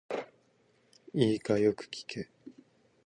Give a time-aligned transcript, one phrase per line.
[1.13, 2.27] いいか、よく聞け。